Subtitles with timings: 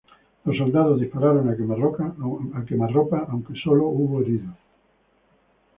[0.45, 4.55] Los soldados disparan a quemarropa, aunque solo hubo heridos.